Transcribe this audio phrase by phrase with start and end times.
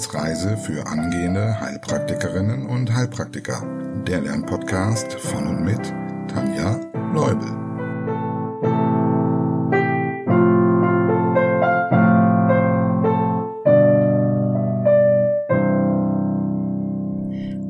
[0.00, 3.62] Wissensreise für angehende Heilpraktikerinnen und Heilpraktiker.
[4.06, 5.92] Der Lernpodcast von und mit
[6.26, 6.80] Tanja
[7.12, 7.46] Leubel.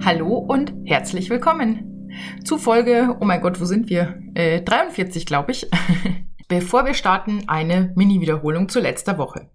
[0.05, 2.13] Hallo und herzlich willkommen
[2.45, 4.23] zu Folge, oh mein Gott, wo sind wir?
[4.37, 5.69] Äh, 43, glaube ich.
[6.49, 9.51] Bevor wir starten, eine Mini-Wiederholung zu letzter Woche.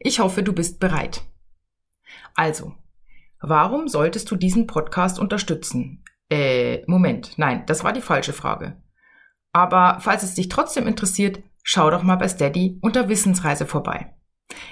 [0.00, 1.22] Ich hoffe, du bist bereit.
[2.38, 2.72] Also,
[3.40, 6.04] warum solltest du diesen Podcast unterstützen?
[6.30, 8.80] Äh, Moment, nein, das war die falsche Frage.
[9.52, 14.14] Aber falls es dich trotzdem interessiert, schau doch mal bei Steady unter Wissensreise vorbei.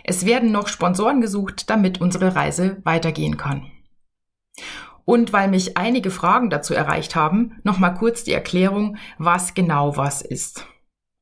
[0.04, 3.68] Es werden noch Sponsoren gesucht, damit unsere Reise weitergehen kann.
[5.04, 10.22] Und weil mich einige Fragen dazu erreicht haben, nochmal kurz die Erklärung, was genau was
[10.22, 10.64] ist.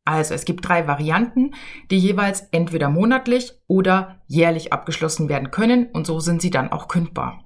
[0.05, 1.55] Also es gibt drei Varianten,
[1.91, 6.89] die jeweils entweder monatlich oder jährlich abgeschlossen werden können und so sind sie dann auch
[6.89, 7.45] kündbar.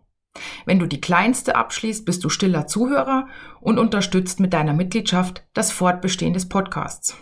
[0.66, 3.28] Wenn du die kleinste abschließt, bist du stiller Zuhörer
[3.60, 7.16] und unterstützt mit deiner Mitgliedschaft das Fortbestehen des Podcasts.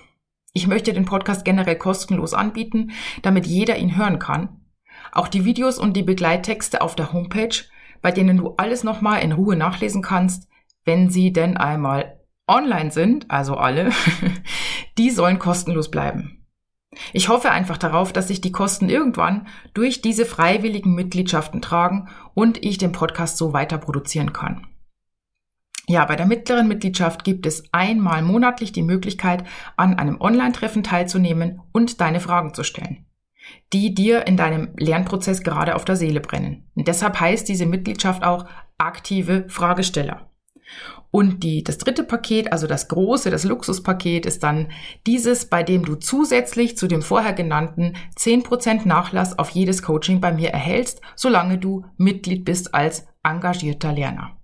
[0.52, 2.92] Ich möchte den Podcast generell kostenlos anbieten,
[3.22, 4.60] damit jeder ihn hören kann.
[5.12, 7.54] Auch die Videos und die Begleittexte auf der Homepage,
[8.00, 10.48] bei denen du alles nochmal in Ruhe nachlesen kannst,
[10.84, 13.90] wenn sie denn einmal online sind, also alle,
[14.98, 16.47] die sollen kostenlos bleiben.
[17.12, 22.64] Ich hoffe einfach darauf, dass sich die Kosten irgendwann durch diese freiwilligen Mitgliedschaften tragen und
[22.64, 24.66] ich den Podcast so weiter produzieren kann.
[25.88, 29.44] Ja, bei der mittleren Mitgliedschaft gibt es einmal monatlich die Möglichkeit,
[29.77, 33.06] an einem Online-Treffen teilzunehmen und deine Fragen zu stellen,
[33.72, 36.69] die dir in deinem Lernprozess gerade auf der Seele brennen.
[36.75, 38.47] Und deshalb heißt diese Mitgliedschaft auch
[38.78, 40.28] aktive Fragesteller.
[41.10, 44.70] Und die, das dritte Paket, also das große, das Luxuspaket, ist dann
[45.06, 50.32] dieses, bei dem du zusätzlich zu dem vorher genannten 10% Nachlass auf jedes Coaching bei
[50.32, 54.36] mir erhältst, solange du Mitglied bist als engagierter Lerner.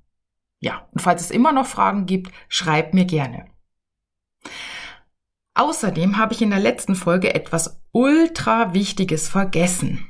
[0.61, 3.47] Ja, und falls es immer noch Fragen gibt, schreib mir gerne.
[5.55, 10.09] Außerdem habe ich in der letzten Folge etwas ultra Wichtiges vergessen.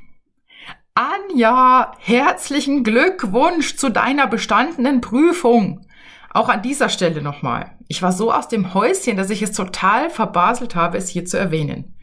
[0.95, 5.87] Anja, herzlichen Glückwunsch zu deiner bestandenen Prüfung.
[6.33, 7.77] Auch an dieser Stelle nochmal.
[7.89, 11.39] Ich war so aus dem Häuschen, dass ich es total verbaselt habe, es hier zu
[11.39, 11.95] erwähnen.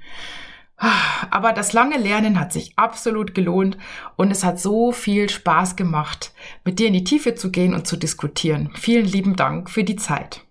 [1.30, 3.78] Aber das lange Lernen hat sich absolut gelohnt
[4.16, 6.32] und es hat so viel Spaß gemacht,
[6.64, 8.72] mit dir in die Tiefe zu gehen und zu diskutieren.
[8.76, 10.46] Vielen lieben Dank für die Zeit.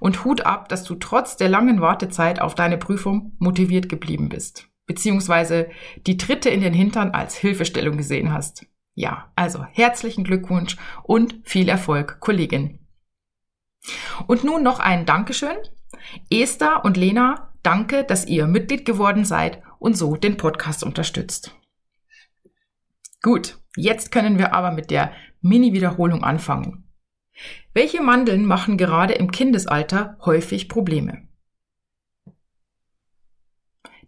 [0.00, 4.68] Und Hut ab, dass du trotz der langen Wartezeit auf deine Prüfung motiviert geblieben bist.
[4.86, 5.68] Beziehungsweise
[6.06, 8.66] die Tritte in den Hintern als Hilfestellung gesehen hast.
[8.94, 12.78] Ja, also herzlichen Glückwunsch und viel Erfolg, Kollegin.
[14.26, 15.56] Und nun noch ein Dankeschön.
[16.30, 21.54] Esther und Lena, danke, dass ihr Mitglied geworden seid und so den Podcast unterstützt.
[23.22, 26.88] Gut, jetzt können wir aber mit der Mini-Wiederholung anfangen.
[27.72, 31.28] Welche Mandeln machen gerade im Kindesalter häufig Probleme?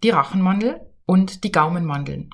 [0.02, 2.30] Die Rachenmandel und die Gaumenmandeln.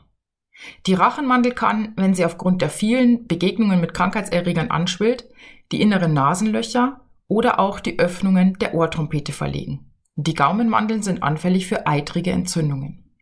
[0.87, 5.29] Die Rachenmandel kann, wenn sie aufgrund der vielen Begegnungen mit Krankheitserregern anschwillt,
[5.73, 9.93] die inneren Nasenlöcher oder auch die Öffnungen der Ohrtrompete verlegen.
[10.15, 13.15] Die Gaumenmandeln sind anfällig für eitrige Entzündungen.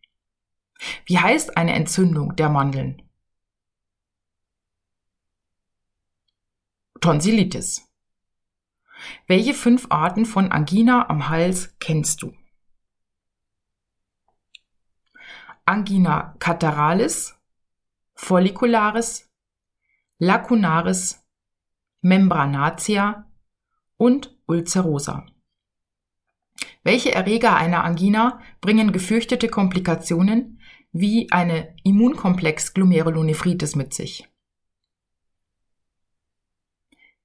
[1.06, 3.02] Wie heißt eine Entzündung der Mandeln?
[7.00, 7.90] Tonsillitis.
[9.26, 12.32] Welche fünf Arten von Angina am Hals kennst du?
[15.66, 17.34] Angina cataralis,
[18.14, 19.30] follicularis,
[20.18, 21.26] lacunaris,
[22.00, 23.26] membranatia
[23.96, 25.26] und Ulcerosa.
[26.82, 30.60] Welche Erreger einer Angina bringen gefürchtete Komplikationen
[30.92, 34.28] wie eine Immunkomplex-Glomerulonephritis mit sich?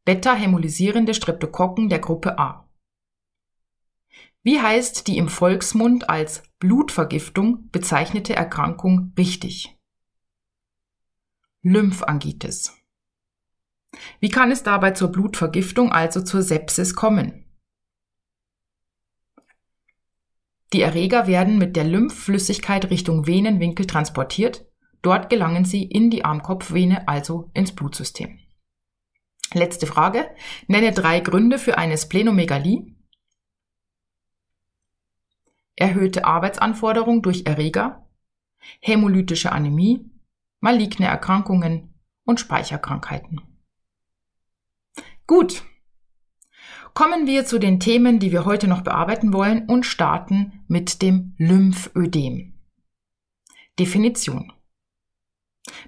[0.06, 2.70] Beta-hämolysierende Streptokokken der Gruppe A.
[4.42, 9.78] Wie heißt die im Volksmund als Blutvergiftung bezeichnete Erkrankung richtig?
[11.62, 12.79] Lymphangitis.
[14.20, 17.46] Wie kann es dabei zur Blutvergiftung, also zur Sepsis kommen?
[20.74, 24.66] Die Erreger werden mit der Lymphflüssigkeit Richtung Venenwinkel transportiert.
[25.02, 28.40] Dort gelangen sie in die Armkopfvene, also ins Blutsystem.
[29.54, 30.30] Letzte Frage.
[30.68, 32.96] Nenne drei Gründe für eine Splenomegalie.
[35.76, 38.06] Erhöhte Arbeitsanforderung durch Erreger,
[38.82, 40.12] hämolytische Anämie,
[40.60, 41.96] maligne Erkrankungen
[42.26, 43.49] und Speicherkrankheiten.
[45.30, 45.64] Gut.
[46.96, 51.36] Kommen wir zu den Themen, die wir heute noch bearbeiten wollen und starten mit dem
[51.38, 52.56] Lymphödem.
[53.78, 54.52] Definition.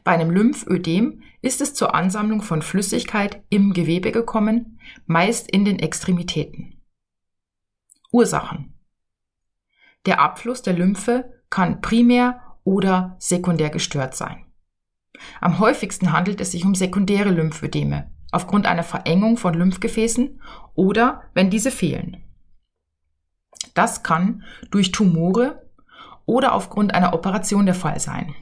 [0.04, 5.80] Bei einem Lymphödem ist es zur Ansammlung von Flüssigkeit im Gewebe gekommen, meist in den
[5.80, 6.80] Extremitäten.
[8.12, 8.76] Ursachen.
[10.06, 14.46] Der Abfluss der Lymphe kann primär oder sekundär gestört sein.
[15.40, 20.42] Am häufigsten handelt es sich um sekundäre Lymphödeme aufgrund einer Verengung von Lymphgefäßen
[20.74, 22.24] oder wenn diese fehlen.
[23.74, 25.70] Das kann durch Tumore
[26.26, 28.36] oder aufgrund einer Operation der Fall sein.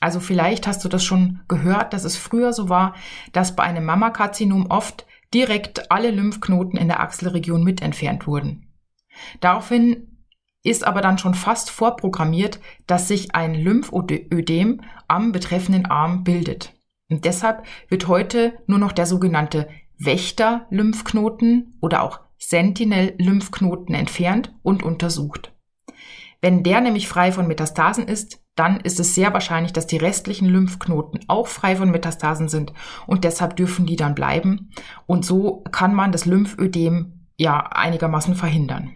[0.00, 2.94] Also vielleicht hast du das schon gehört, dass es früher so war,
[3.32, 8.74] dass bei einem Mammakarzinom oft direkt alle Lymphknoten in der Achselregion mit entfernt wurden.
[9.40, 10.14] Daraufhin
[10.62, 16.73] ist aber dann schon fast vorprogrammiert, dass sich ein Lymphödem am betreffenden Arm bildet.
[17.10, 19.68] Und deshalb wird heute nur noch der sogenannte
[19.98, 25.52] Wächter-Lymphknoten oder auch Sentinel-Lymphknoten entfernt und untersucht.
[26.40, 30.48] Wenn der nämlich frei von Metastasen ist, dann ist es sehr wahrscheinlich, dass die restlichen
[30.48, 32.72] Lymphknoten auch frei von Metastasen sind
[33.06, 34.70] und deshalb dürfen die dann bleiben.
[35.06, 38.92] Und so kann man das Lymphödem ja einigermaßen verhindern.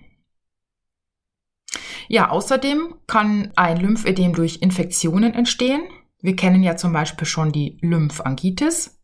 [2.08, 5.82] Ja, außerdem kann ein Lymphödem durch Infektionen entstehen.
[6.20, 9.00] Wir kennen ja zum Beispiel schon die Lymphangitis,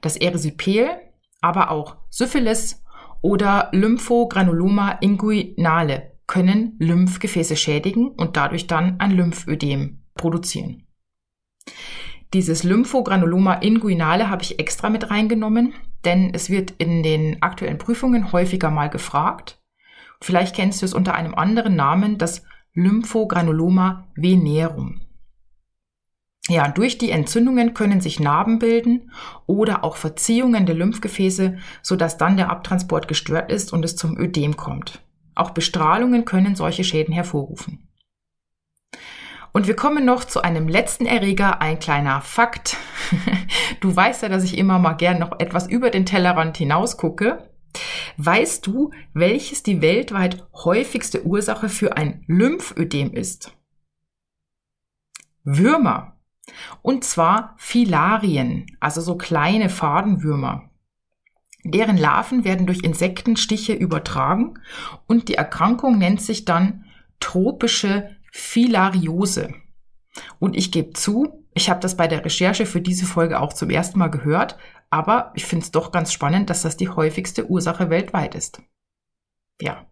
[0.00, 0.88] das Erysypel,
[1.40, 2.82] aber auch Syphilis
[3.20, 10.86] oder Lymphogranuloma inguinale können Lymphgefäße schädigen und dadurch dann ein Lymphödem produzieren.
[12.32, 15.74] Dieses Lymphogranuloma inguinale habe ich extra mit reingenommen,
[16.04, 19.60] denn es wird in den aktuellen Prüfungen häufiger mal gefragt.
[20.20, 25.01] Vielleicht kennst du es unter einem anderen Namen, das Lymphogranuloma venerum.
[26.48, 29.12] Ja, durch die Entzündungen können sich Narben bilden
[29.46, 34.56] oder auch Verziehungen der Lymphgefäße, sodass dann der Abtransport gestört ist und es zum Ödem
[34.56, 35.02] kommt.
[35.34, 37.88] Auch Bestrahlungen können solche Schäden hervorrufen.
[39.52, 42.76] Und wir kommen noch zu einem letzten Erreger, ein kleiner Fakt.
[43.80, 47.50] Du weißt ja, dass ich immer mal gern noch etwas über den Tellerrand hinaus gucke.
[48.16, 53.52] Weißt du, welches die weltweit häufigste Ursache für ein Lymphödem ist?
[55.42, 56.16] Würmer.
[56.82, 60.70] Und zwar Filarien, also so kleine Fadenwürmer.
[61.64, 64.58] Deren Larven werden durch Insektenstiche übertragen
[65.06, 66.84] und die Erkrankung nennt sich dann
[67.20, 69.54] tropische Filariose.
[70.40, 73.70] Und ich gebe zu, ich habe das bei der Recherche für diese Folge auch zum
[73.70, 74.58] ersten Mal gehört,
[74.90, 78.60] aber ich finde es doch ganz spannend, dass das die häufigste Ursache weltweit ist.
[79.60, 79.86] Ja.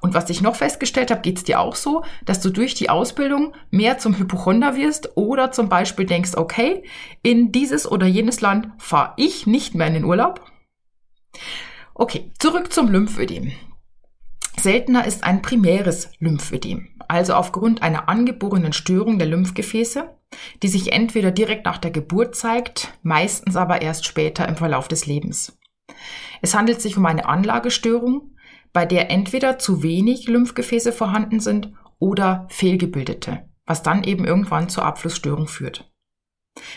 [0.00, 2.90] Und was ich noch festgestellt habe, geht es dir auch so, dass du durch die
[2.90, 6.82] Ausbildung mehr zum Hypochonder wirst oder zum Beispiel denkst, okay,
[7.22, 10.44] in dieses oder jenes Land fahre ich nicht mehr in den Urlaub.
[11.94, 13.52] Okay, zurück zum Lymphödem.
[14.58, 20.10] Seltener ist ein primäres Lymphödem, also aufgrund einer angeborenen Störung der Lymphgefäße
[20.62, 25.06] die sich entweder direkt nach der Geburt zeigt, meistens aber erst später im Verlauf des
[25.06, 25.58] Lebens.
[26.40, 28.36] Es handelt sich um eine Anlagestörung,
[28.72, 34.84] bei der entweder zu wenig Lymphgefäße vorhanden sind oder fehlgebildete, was dann eben irgendwann zur
[34.84, 35.90] Abflussstörung führt.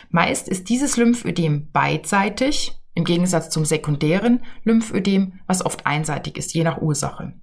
[0.09, 6.63] Meist ist dieses Lymphödem beidseitig, im Gegensatz zum sekundären Lymphödem, was oft einseitig ist, je
[6.63, 7.33] nach Ursache.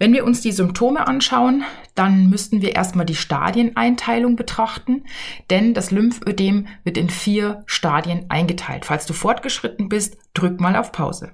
[0.00, 1.62] Wenn wir uns die Symptome anschauen,
[1.94, 5.04] dann müssten wir erstmal die Stadieneinteilung betrachten,
[5.50, 8.86] denn das Lymphödem wird in vier Stadien eingeteilt.
[8.86, 11.32] Falls du fortgeschritten bist, drück mal auf Pause.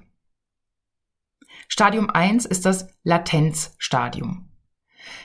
[1.67, 4.49] Stadium 1 ist das Latenzstadium.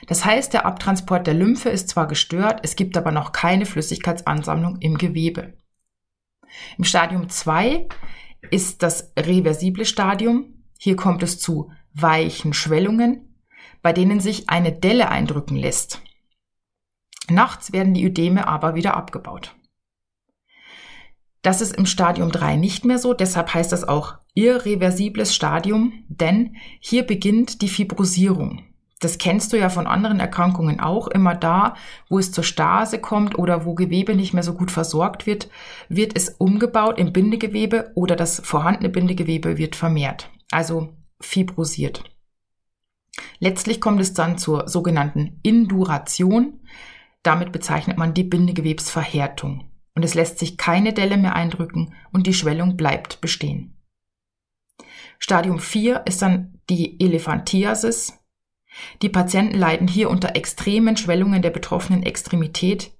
[0.07, 4.77] Das heißt, der Abtransport der Lymphe ist zwar gestört, es gibt aber noch keine Flüssigkeitsansammlung
[4.79, 5.57] im Gewebe.
[6.77, 7.87] Im Stadium 2
[8.51, 10.65] ist das reversible Stadium.
[10.77, 13.39] Hier kommt es zu weichen Schwellungen,
[13.81, 16.01] bei denen sich eine Delle eindrücken lässt.
[17.29, 19.55] Nachts werden die Ödeme aber wieder abgebaut.
[21.41, 26.55] Das ist im Stadium 3 nicht mehr so, deshalb heißt das auch irreversibles Stadium, denn
[26.79, 28.63] hier beginnt die Fibrosierung.
[28.99, 31.09] Das kennst du ja von anderen Erkrankungen auch.
[31.09, 31.75] Immer da,
[32.09, 35.49] wo es zur Stase kommt oder wo Gewebe nicht mehr so gut versorgt wird,
[35.89, 42.03] wird es umgebaut im Bindegewebe oder das vorhandene Bindegewebe wird vermehrt, also fibrosiert.
[43.39, 46.61] Letztlich kommt es dann zur sogenannten Induration.
[47.23, 49.69] Damit bezeichnet man die Bindegewebsverhärtung.
[49.95, 53.72] Und es lässt sich keine Delle mehr eindrücken und die Schwellung bleibt bestehen.
[55.19, 58.19] Stadium 4 ist dann die Elephantiasis.
[59.01, 62.91] Die Patienten leiden hier unter extremen Schwellungen der betroffenen Extremität.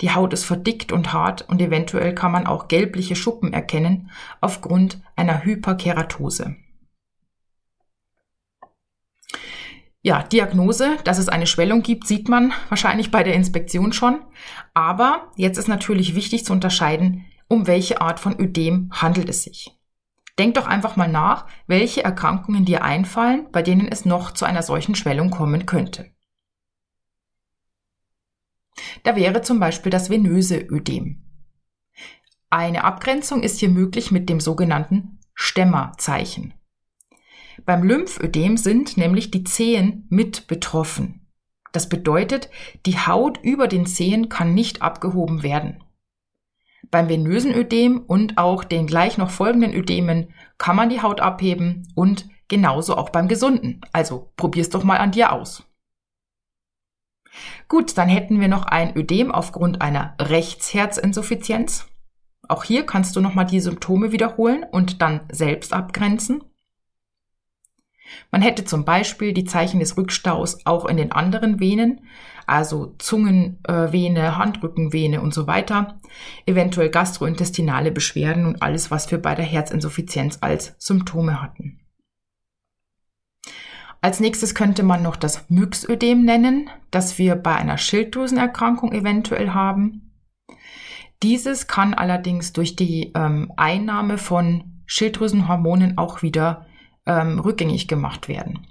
[0.00, 5.00] Die Haut ist verdickt und hart und eventuell kann man auch gelbliche Schuppen erkennen aufgrund
[5.16, 6.56] einer Hyperkeratose.
[10.04, 14.20] Ja, Diagnose, dass es eine Schwellung gibt, sieht man wahrscheinlich bei der Inspektion schon.
[14.74, 19.70] Aber jetzt ist natürlich wichtig zu unterscheiden, um welche Art von Ödem handelt es sich.
[20.38, 24.62] Denk doch einfach mal nach, welche Erkrankungen dir einfallen, bei denen es noch zu einer
[24.62, 26.10] solchen Schwellung kommen könnte.
[29.02, 31.22] Da wäre zum Beispiel das venöse Ödem.
[32.50, 36.54] Eine Abgrenzung ist hier möglich mit dem sogenannten Stämmerzeichen.
[37.64, 41.26] Beim Lymphödem sind nämlich die Zehen mit betroffen.
[41.72, 42.50] Das bedeutet,
[42.84, 45.82] die Haut über den Zehen kann nicht abgehoben werden.
[46.90, 51.88] Beim venösen Ödem und auch den gleich noch folgenden Ödemen kann man die Haut abheben
[51.94, 53.80] und genauso auch beim gesunden.
[53.92, 55.64] Also probier's doch mal an dir aus.
[57.68, 61.88] Gut, dann hätten wir noch ein Ödem aufgrund einer Rechtsherzinsuffizienz.
[62.48, 66.44] Auch hier kannst du nochmal die Symptome wiederholen und dann selbst abgrenzen.
[68.30, 72.00] Man hätte zum Beispiel die Zeichen des Rückstaus auch in den anderen Venen,
[72.46, 75.98] also Zungenvene, Handrückenvene und so weiter,
[76.46, 81.78] eventuell gastrointestinale Beschwerden und alles, was wir bei der Herzinsuffizienz als Symptome hatten.
[84.00, 90.12] Als nächstes könnte man noch das Myxödem nennen, das wir bei einer Schilddrüsenerkrankung eventuell haben.
[91.22, 96.66] Dieses kann allerdings durch die ähm, Einnahme von Schilddrüsenhormonen auch wieder
[97.06, 98.66] ähm, rückgängig gemacht werden.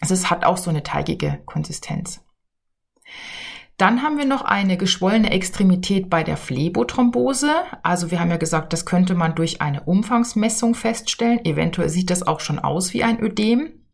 [0.00, 2.24] Also es hat auch so eine teigige Konsistenz.
[3.78, 7.52] Dann haben wir noch eine geschwollene Extremität bei der Phlebothrombose.
[7.84, 11.44] Also wir haben ja gesagt, das könnte man durch eine Umfangsmessung feststellen.
[11.44, 13.84] Eventuell sieht das auch schon aus wie ein Ödem.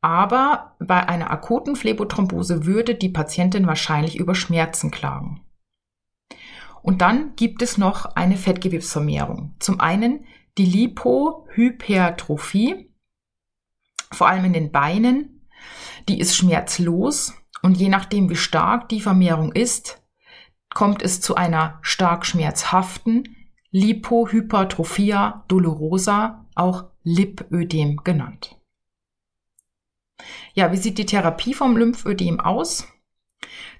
[0.00, 5.42] Aber bei einer akuten Phlebothrombose würde die Patientin wahrscheinlich über Schmerzen klagen.
[6.82, 9.54] Und dann gibt es noch eine Fettgewebsvermehrung.
[9.58, 10.26] Zum einen
[10.58, 12.92] die Lipohypertrophie,
[14.12, 15.48] vor allem in den Beinen,
[16.08, 20.00] die ist schmerzlos und je nachdem, wie stark die Vermehrung ist,
[20.70, 23.36] kommt es zu einer stark schmerzhaften
[23.70, 28.56] Lipohypertrophia dolorosa, auch Lipödem genannt.
[30.54, 32.86] Ja, wie sieht die Therapie vom Lymphödem aus?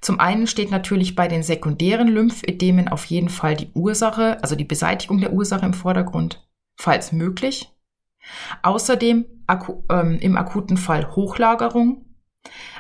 [0.00, 4.64] Zum einen steht natürlich bei den sekundären Lymphödemen auf jeden Fall die Ursache, also die
[4.64, 7.70] Beseitigung der Ursache im Vordergrund, falls möglich.
[8.62, 12.04] Außerdem aku ähm, im akuten Fall Hochlagerung,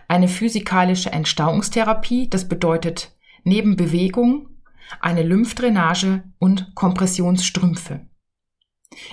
[0.08, 4.48] eine physikalische Entstauungstherapie, das bedeutet neben Bewegung
[5.00, 8.06] eine Lymphdrainage und Kompressionsstrümpfe.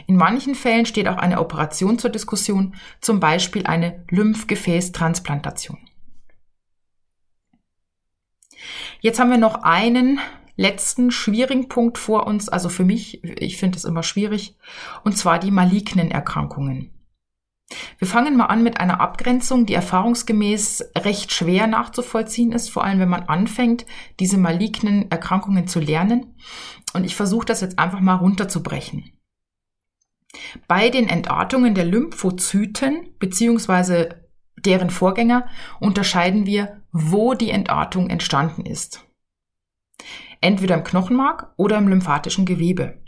[0.08, 5.80] In manchen Fällen steht auch eine Operation zur Diskussion, zum Beispiel eine Lymphgefäßtransplantation.
[9.00, 10.20] Jetzt haben wir noch einen
[10.62, 14.56] letzten schwierigen Punkt vor uns, also für mich, ich finde es immer schwierig,
[15.04, 16.92] und zwar die malignen Erkrankungen.
[17.98, 23.00] Wir fangen mal an mit einer Abgrenzung, die erfahrungsgemäß recht schwer nachzuvollziehen ist, vor allem
[23.00, 23.86] wenn man anfängt,
[24.20, 26.36] diese malignen Erkrankungen zu lernen.
[26.94, 29.12] Und ich versuche das jetzt einfach mal runterzubrechen.
[30.68, 34.10] Bei den Entartungen der Lymphozyten bzw.
[34.58, 35.48] deren Vorgänger
[35.80, 39.06] unterscheiden wir, wo die Entartung entstanden ist.
[40.42, 43.02] Entweder im Knochenmark oder im lymphatischen Gewebe.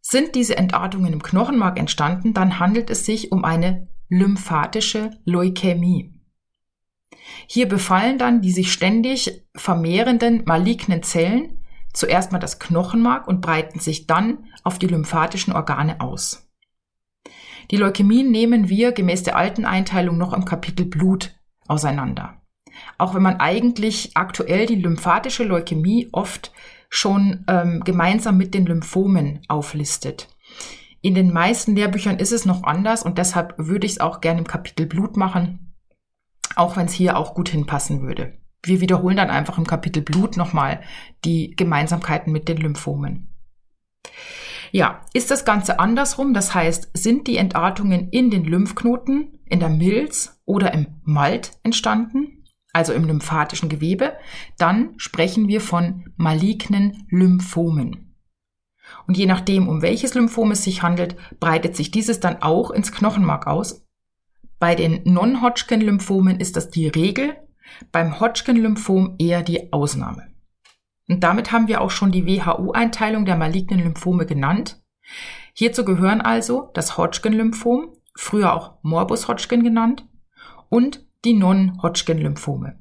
[0.00, 6.14] Sind diese Entartungen im Knochenmark entstanden, dann handelt es sich um eine lymphatische Leukämie.
[7.46, 11.58] Hier befallen dann die sich ständig vermehrenden malignen Zellen
[11.92, 16.48] zuerst mal das Knochenmark und breiten sich dann auf die lymphatischen Organe aus.
[17.70, 21.34] Die Leukämien nehmen wir gemäß der alten Einteilung noch im Kapitel Blut
[21.68, 22.39] auseinander.
[22.98, 26.52] Auch wenn man eigentlich aktuell die lymphatische Leukämie oft
[26.88, 30.28] schon ähm, gemeinsam mit den Lymphomen auflistet.
[31.00, 34.40] In den meisten Lehrbüchern ist es noch anders und deshalb würde ich es auch gerne
[34.40, 35.74] im Kapitel Blut machen,
[36.56, 38.34] auch wenn es hier auch gut hinpassen würde.
[38.62, 40.82] Wir wiederholen dann einfach im Kapitel Blut nochmal
[41.24, 43.28] die Gemeinsamkeiten mit den Lymphomen.
[44.72, 46.34] Ja, ist das Ganze andersrum?
[46.34, 52.39] Das heißt, sind die Entartungen in den Lymphknoten, in der Milz oder im Malt entstanden,
[52.72, 54.14] also im lymphatischen Gewebe,
[54.58, 58.14] dann sprechen wir von malignen Lymphomen.
[59.06, 62.92] Und je nachdem, um welches Lymphom es sich handelt, breitet sich dieses dann auch ins
[62.92, 63.86] Knochenmark aus.
[64.58, 67.36] Bei den Non-Hodgkin-Lymphomen ist das die Regel,
[67.92, 70.28] beim Hodgkin-Lymphom eher die Ausnahme.
[71.08, 74.80] Und damit haben wir auch schon die WHO-Einteilung der malignen Lymphome genannt.
[75.54, 80.06] Hierzu gehören also das Hodgkin-Lymphom, früher auch Morbus Hodgkin genannt,
[80.68, 82.78] und die Non-Hodgkin-Lymphome.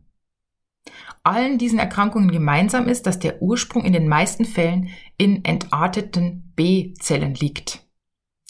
[1.24, 7.36] Allen diesen Erkrankungen gemeinsam ist, dass der Ursprung in den meisten Fällen in entarteten B-Zellen
[7.36, 7.86] liegt.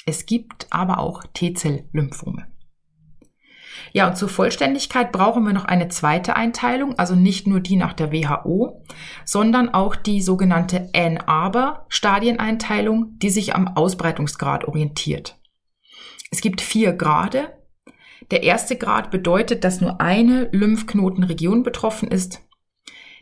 [0.05, 2.47] Es gibt aber auch T-Zell-Lymphome.
[3.91, 7.93] Ja, und zur Vollständigkeit brauchen wir noch eine zweite Einteilung, also nicht nur die nach
[7.93, 8.83] der WHO,
[9.25, 15.39] sondern auch die sogenannte Ann Arbor Stadieneinteilung, die sich am Ausbreitungsgrad orientiert.
[16.31, 17.58] Es gibt vier Grade.
[18.31, 22.41] Der erste Grad bedeutet, dass nur eine Lymphknotenregion betroffen ist.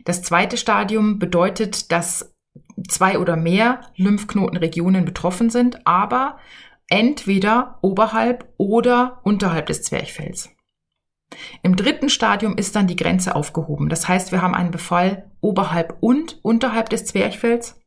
[0.04, 2.34] Das zweite Stadium bedeutet, dass
[2.88, 6.38] zwei oder mehr Lymphknotenregionen betroffen sind, aber
[6.88, 10.50] entweder oberhalb oder unterhalb des Zwerchfells.
[11.62, 13.88] Im dritten Stadium ist dann die Grenze aufgehoben.
[13.88, 17.78] Das heißt, wir haben einen Befall oberhalb und unterhalb des Zwerchfells.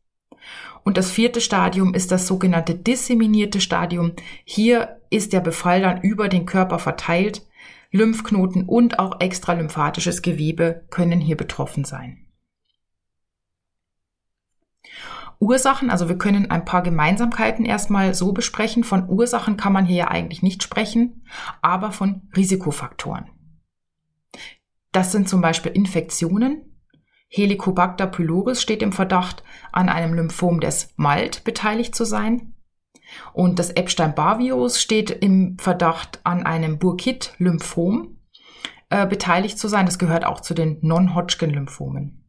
[0.83, 4.13] Und das vierte Stadium ist das sogenannte disseminierte Stadium.
[4.43, 7.45] Hier ist der Befall dann über den Körper verteilt.
[7.91, 12.25] Lymphknoten und auch extralymphatisches Gewebe können hier betroffen sein.
[15.39, 18.83] Ursachen, also wir können ein paar Gemeinsamkeiten erstmal so besprechen.
[18.83, 21.25] Von Ursachen kann man hier ja eigentlich nicht sprechen,
[21.61, 23.25] aber von Risikofaktoren.
[24.91, 26.70] Das sind zum Beispiel Infektionen.
[27.33, 32.53] Helicobacter pylori steht im Verdacht, an einem Lymphom des Malt beteiligt zu sein.
[33.33, 38.17] Und das Epstein-Barr-Virus steht im Verdacht, an einem Burkitt-Lymphom
[38.89, 39.85] äh, beteiligt zu sein.
[39.85, 42.25] Das gehört auch zu den Non-Hodgkin-Lymphomen.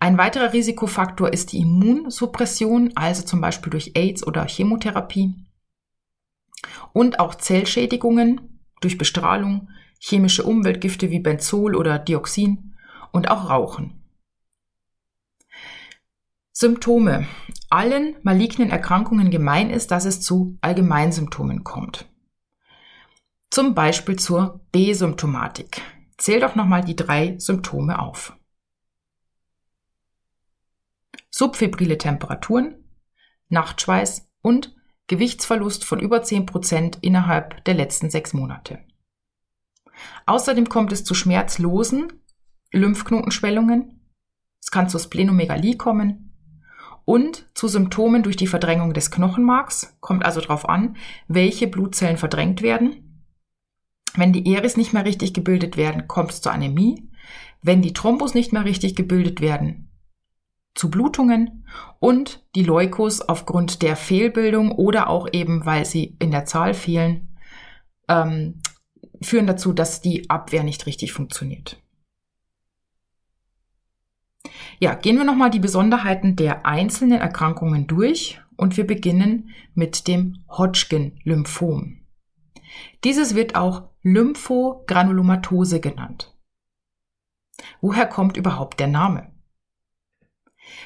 [0.00, 5.34] Ein weiterer Risikofaktor ist die Immunsuppression, also zum Beispiel durch AIDS oder Chemotherapie.
[6.94, 12.67] Und auch Zellschädigungen durch Bestrahlung, chemische Umweltgifte wie Benzol oder Dioxin
[13.12, 14.02] und auch Rauchen.
[16.52, 17.26] Symptome.
[17.70, 22.08] Allen malignen Erkrankungen gemein ist, dass es zu Allgemeinsymptomen kommt.
[23.50, 25.82] Zum Beispiel zur B-Symptomatik.
[26.16, 28.38] Zähl doch nochmal die drei Symptome auf
[31.38, 32.74] subfebrile Temperaturen,
[33.48, 34.74] Nachtschweiß und
[35.06, 38.80] Gewichtsverlust von über 10 Prozent innerhalb der letzten sechs Monate.
[40.26, 42.12] Außerdem kommt es zu schmerzlosen
[42.72, 44.00] Lymphknotenschwellungen.
[44.60, 46.28] Es kann zur Splenomegalie kommen
[47.04, 49.96] und zu Symptomen durch die Verdrängung des Knochenmarks.
[50.00, 53.24] Kommt also darauf an, welche Blutzellen verdrängt werden.
[54.14, 57.08] Wenn die Eris nicht mehr richtig gebildet werden, kommt es zur Anämie.
[57.62, 59.88] Wenn die Thrombus nicht mehr richtig gebildet werden,
[60.74, 61.66] zu Blutungen
[61.98, 67.36] und die Leukos aufgrund der Fehlbildung oder auch eben, weil sie in der Zahl fehlen,
[68.08, 68.60] ähm,
[69.20, 71.82] führen dazu, dass die Abwehr nicht richtig funktioniert.
[74.78, 80.44] Ja, gehen wir nochmal die Besonderheiten der einzelnen Erkrankungen durch und wir beginnen mit dem
[80.48, 81.98] Hodgkin-Lymphom.
[83.04, 86.34] Dieses wird auch Lymphogranulomatose genannt.
[87.80, 89.32] Woher kommt überhaupt der Name?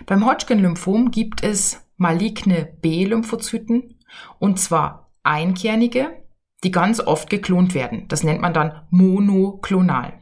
[0.07, 3.99] Beim Hodgkin-Lymphom gibt es maligne B-Lymphozyten
[4.39, 6.23] und zwar einkernige,
[6.65, 8.07] die ganz oft geklont werden.
[8.09, 10.21] Das nennt man dann monoklonal.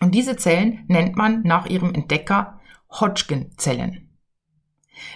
[0.00, 2.60] Und diese Zellen nennt man nach ihrem Entdecker
[2.90, 4.08] Hodgkin-Zellen.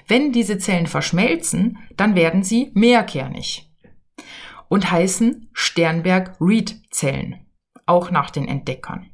[0.07, 3.71] Wenn diese Zellen verschmelzen, dann werden sie mehrkernig
[4.69, 7.47] und heißen Sternberg-Reed-Zellen,
[7.87, 9.11] auch nach den Entdeckern.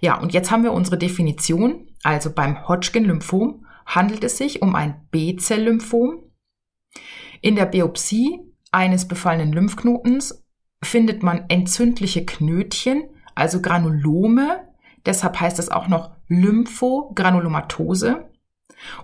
[0.00, 1.88] Ja, und jetzt haben wir unsere Definition.
[2.02, 6.22] Also beim Hodgkin-Lymphom handelt es sich um ein B-Zell-Lymphom.
[7.40, 8.40] In der Biopsie
[8.70, 10.44] eines befallenen Lymphknotens
[10.82, 13.04] findet man entzündliche Knötchen,
[13.36, 14.66] also Granulome.
[15.04, 18.28] Deshalb heißt es auch noch Lymphogranulomatose.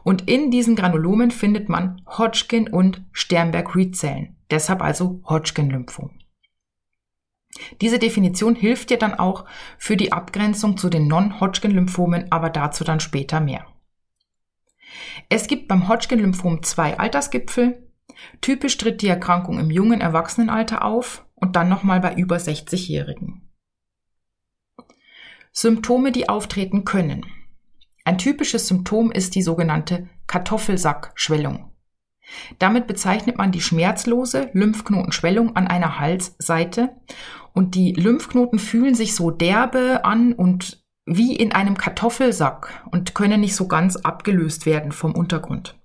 [0.02, 4.36] Und in diesen Granulomen findet man Hodgkin- und Sternberg-Reed-Zellen.
[4.50, 6.10] Deshalb also Hodgkin-Lymphom.
[7.80, 9.44] Diese Definition hilft dir dann auch
[9.78, 13.66] für die Abgrenzung zu den Non-Hodgkin-Lymphomen, aber dazu dann später mehr.
[15.28, 17.88] Es gibt beim Hodgkin-Lymphom zwei Altersgipfel.
[18.40, 23.51] Typisch tritt die Erkrankung im jungen Erwachsenenalter auf und dann nochmal bei über 60-Jährigen.
[25.52, 27.26] Symptome, die auftreten können.
[28.04, 31.70] Ein typisches Symptom ist die sogenannte Kartoffelsackschwellung.
[32.58, 36.96] Damit bezeichnet man die schmerzlose Lymphknotenschwellung an einer Halsseite
[37.52, 43.40] und die Lymphknoten fühlen sich so derbe an und wie in einem Kartoffelsack und können
[43.40, 45.78] nicht so ganz abgelöst werden vom Untergrund.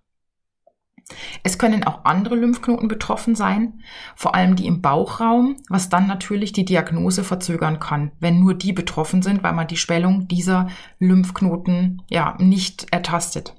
[1.43, 3.81] Es können auch andere Lymphknoten betroffen sein,
[4.15, 8.73] vor allem die im Bauchraum, was dann natürlich die Diagnose verzögern kann, wenn nur die
[8.73, 10.67] betroffen sind, weil man die Schwellung dieser
[10.99, 13.55] Lymphknoten ja nicht ertastet.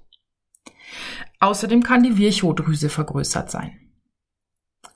[1.40, 3.78] Außerdem kann die Virchow-Drüse vergrößert sein.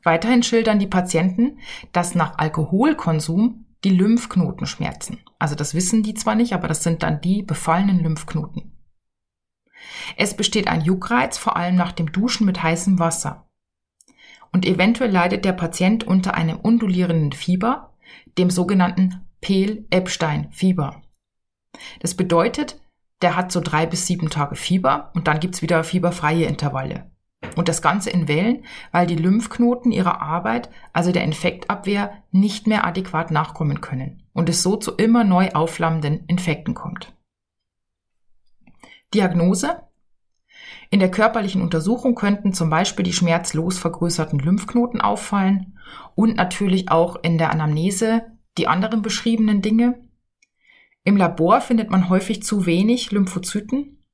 [0.02, 1.58] Weiterhin schildern die Patienten,
[1.92, 5.20] dass nach Alkoholkonsum die Lymphknoten schmerzen.
[5.38, 8.71] Also das wissen die zwar nicht, aber das sind dann die befallenen Lymphknoten.
[10.16, 13.46] Es besteht ein Juckreiz, vor allem nach dem Duschen mit heißem Wasser.
[14.52, 17.94] und eventuell leidet der Patient unter einem undulierenden Fieber,
[18.38, 21.02] dem sogenannten Pehl-Epstein-Fieber.
[22.00, 22.78] Das bedeutet,
[23.22, 27.10] der hat so drei bis sieben Tage Fieber und dann gibt's wieder fieberfreie Intervalle.
[27.56, 32.86] Und das Ganze in Wellen, weil die Lymphknoten ihrer Arbeit, also der Infektabwehr, nicht mehr
[32.86, 37.14] adäquat nachkommen können und es so zu immer neu aufflammenden Infekten kommt.
[39.14, 39.83] Diagnose
[40.92, 45.79] in der körperlichen Untersuchung könnten zum Beispiel die schmerzlos vergrößerten Lymphknoten auffallen
[46.14, 48.27] und natürlich auch in der Anamnese
[48.59, 50.07] die anderen beschriebenen Dinge.
[51.03, 54.05] Im Labor findet man häufig zu wenig Lymphozyten.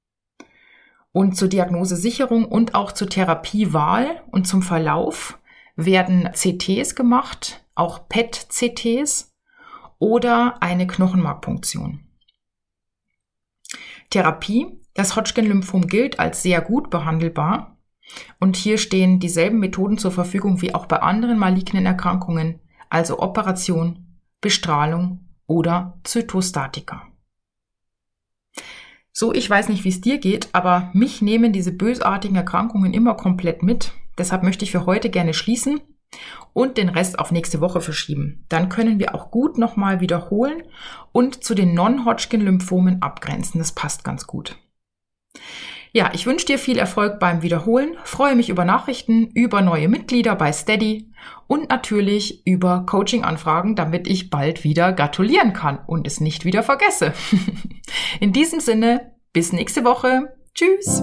[1.11, 5.41] Und zur Diagnosesicherung und auch zur Therapiewahl und zum Verlauf
[5.75, 9.35] werden CTs gemacht, auch PET-CTs
[9.99, 12.05] oder eine Knochenmarkpunktion.
[14.11, 17.79] Therapie das Hodgkin-Lymphom gilt als sehr gut behandelbar.
[18.41, 22.59] Und hier stehen dieselben Methoden zur Verfügung wie auch bei anderen malignen Erkrankungen,
[22.91, 27.07] also Operation, Bestrahlung oder Zytostatika.
[29.13, 33.15] So, ich weiß nicht, wie es dir geht, aber mich nehmen diese bösartigen Erkrankungen immer
[33.15, 33.93] komplett mit.
[34.19, 35.81] Deshalb möchte ich für heute gerne schließen
[36.55, 38.45] und den Rest auf nächste Woche verschieben.
[38.49, 40.65] Dann können wir auch gut nochmal wiederholen
[41.13, 43.61] und zu den Non-Hodgkin-Lymphomen abgrenzen.
[43.61, 44.59] Das passt ganz gut.
[45.92, 50.37] Ja, ich wünsche dir viel Erfolg beim Wiederholen, freue mich über Nachrichten, über neue Mitglieder
[50.37, 51.11] bei Steady
[51.46, 57.14] und natürlich über Coaching-Anfragen, damit ich bald wieder gratulieren kann und es nicht wieder vergesse.
[58.20, 60.37] In diesem Sinne, bis nächste Woche.
[60.55, 61.03] Tschüss.